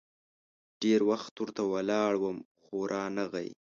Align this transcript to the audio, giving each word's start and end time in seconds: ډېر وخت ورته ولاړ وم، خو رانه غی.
ډېر 0.81 0.99
وخت 1.09 1.33
ورته 1.41 1.61
ولاړ 1.73 2.11
وم، 2.23 2.37
خو 2.63 2.77
رانه 2.91 3.25
غی. 3.33 3.49